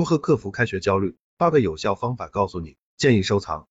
[0.00, 1.18] 如何克服开学焦虑？
[1.36, 3.68] 八个有效方法告诉你，建议收藏。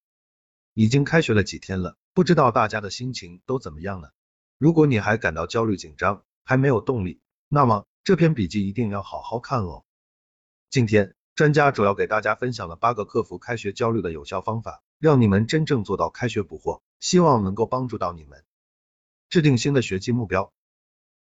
[0.74, 4.10] 已经开学了几天了，不知道大家的心情都怎么样呢？
[4.56, 9.82] 如果你还感到焦虑紧张，还没有动力，那么这篇笔记一定要好好看哦。
[10.70, 18.44] 今天专家主要给大家分享了八个克服开学焦虑的有效方法，让你们真正做到开学不惑，希望能够帮助到你们。
[19.30, 20.52] 制定新的学期目标，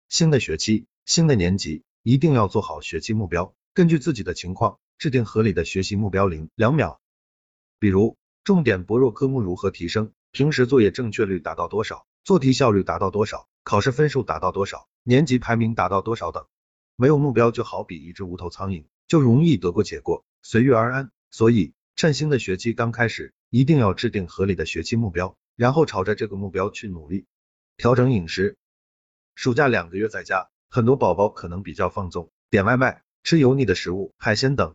[0.09, 4.77] 新的学期，新的年级，一定要做好学期目标，根据自己的情况。
[4.97, 6.99] 制定合理的学习目标零两秒，
[7.79, 16.47] 比如重点薄弱科目如何提升，平时作业正确率达到多少，做题效率达到多少，考试分数达到多少，年级排名达到多少等。
[16.95, 21.11] 没有目标就好比一只无头苍蝇，就容易得过且过，随遇而安。
[21.29, 27.25] 所以趁新的学期刚开始，一定要制定合理的学期目标，然后朝着这个目标去努力。
[27.75, 28.57] 调整饮食，
[29.35, 34.73] 暑假两个月在家，很多宝宝可能比较放纵，点外卖，吃油腻的食物，海鲜等。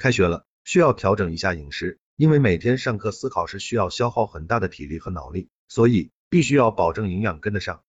[0.00, 7.82] 开学了，需要调整一下饮食，因为每天上课思考是需要消耗很大的体力和脑力，所以必须要保证营养跟得上。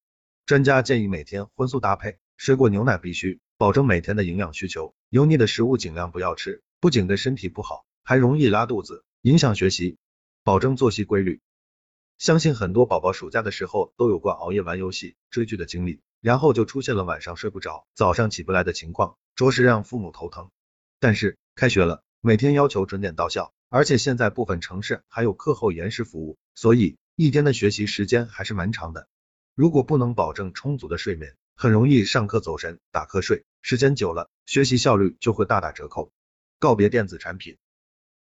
[0.46, 4.94] 专家建议每天荤素搭配，水果牛奶必须，保证每天的营养需求。
[5.08, 9.98] 油腻的食物尽量不要吃，不仅对身体不好，还容易拉肚子，影响学习。
[10.44, 11.40] 保证作息规律。
[12.18, 20.52] 相信很多宝宝暑假的时候都有过熬夜玩游戏、追剧的经历，然后就出现了晚上睡不着、早上起不来的情况，着实让父母头疼。
[21.02, 29.08] 但是开学了，每天要求准点到校，而且现在部分城市还有课后延时服务，所以一天的学习时间还是蛮长的。
[29.56, 36.12] 如果不能保证充足的睡眠，很容易上课走神、打瞌睡，时间久了，学习效率就会大打折扣。
[36.60, 37.58] 告别电子产品，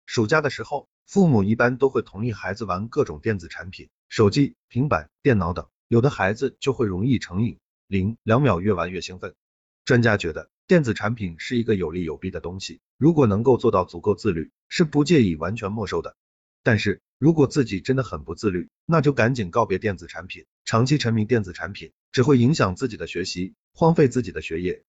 [0.05, 9.35] 暑假的时候，父母一般都会同意孩子玩各种电子产品，手机、平板、电脑等，有的孩子就会容易成瘾，零两秒越玩越兴奋。
[9.83, 10.49] 专家觉得。
[10.71, 16.15] 电子产品是一个有利有弊的东西，如果能够做到足够自律，是不介意完全没收的。
[16.63, 20.45] 但是如果自己真的很不自律，那就赶紧告别电子产品。
[20.63, 24.85] 长期沉迷电子产品，只会影响自己的学习，荒废自己的学业。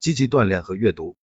[0.00, 1.18] 积极锻炼和阅读，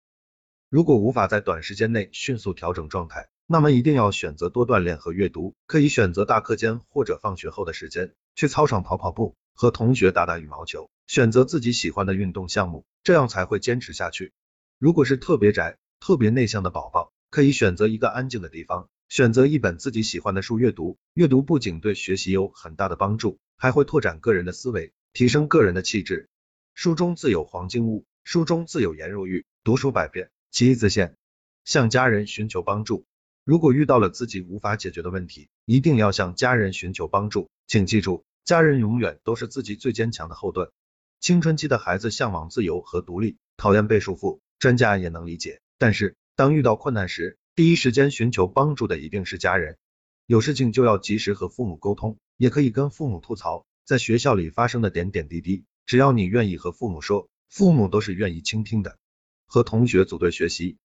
[0.70, 5.54] 如果无法在短时间内迅速调整状态，那么一定要选择多锻炼和阅读。
[5.66, 12.86] 可以选择大课间或者放学后的时间，去操场跑跑步，和同学打打羽毛球，选择自己喜欢的运动项目。
[13.04, 14.32] 这样才会坚持下去。
[14.80, 20.98] 如果是特别宅、特别内向的宝宝，可以选择一个安静的地方，选择一本自己喜欢的书阅读。
[21.14, 26.30] 阅读不仅对学习有很大的帮助，还会拓展个人的思维，提升个人的气质。
[26.74, 29.46] 书中自有黄金屋，书中自有颜如玉。
[29.66, 31.18] 读书百遍，其义自现。
[31.66, 33.06] 向家人寻求帮助。
[33.46, 37.50] 如果遇到了自己无法解决的问题，一定要向家人寻求帮助。
[37.68, 40.72] 请记住，家人永远都是自己最坚强的后盾。
[41.20, 45.60] 青春期的孩子向往自由和独立，讨厌被束缚，专家也能理解。
[45.78, 49.78] 但是当遇到困难时，第一时间寻求帮助的一定是家人。
[50.26, 55.66] 有事情就要及时和父母沟通，也可以跟父母吐槽在学校里发生的点点滴滴。
[55.86, 58.98] 只要你愿意和父母说，父母都是愿意倾听的。
[59.46, 60.78] 和同学组队学习，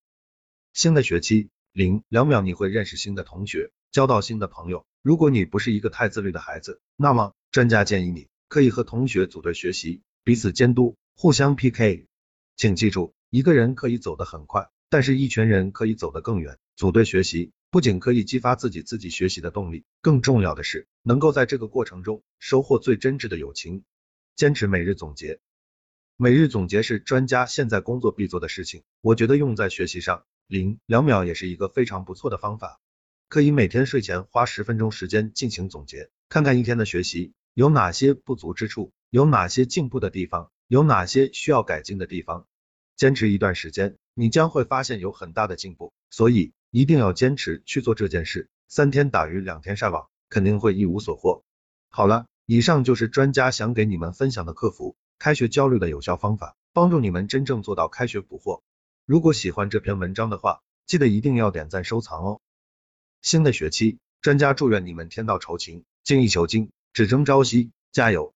[0.72, 4.84] 新的学期零两秒你会认识新的同学，交到新的朋友。
[5.00, 10.02] 如果你不是一个太自律的孩子，那么专家建议你可以和同学组队学习。
[10.24, 12.08] 彼此监督，互相 PK。
[12.56, 16.58] 请记住，一个人可以走得很快，但是一群人可以走得更远。
[16.74, 23.84] 组队学习不仅可以激发自己自己学习的动力，更重要的是能够在这个过程中收获最真挚的友情。
[24.34, 25.38] 坚持每日总结，
[26.16, 28.82] 每日总结是专家现在工作必做的事情。
[29.00, 32.80] 我觉得用在学习上，零两秒也是一个非常不错的方法。
[33.28, 38.92] 可以每天睡前花十分钟时间进行总结，看看一天的学习有哪些不足之处。
[39.10, 40.50] 有哪些进步的地方？
[40.66, 42.46] 有哪些需要改进的地方？
[42.96, 45.92] 坚持一段时间，你将会发现有很大的进步。
[46.10, 48.48] 所以一定要坚持去做这件事。
[48.68, 51.42] 三天打鱼两天晒网，肯定会一无所获。
[51.90, 58.62] 好了，以上就是专家想给你们分享的克服开学焦虑的有效方法，帮助你们真正做到开学不惑。
[59.08, 62.42] 如果喜欢这篇文章的话，记得一定要点赞收藏哦。
[63.22, 68.26] 新的学期，专家祝愿你们天道酬勤，精益求精，只争朝夕，加油！